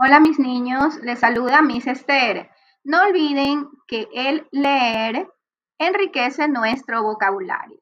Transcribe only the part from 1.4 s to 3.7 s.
Miss Esther. No olviden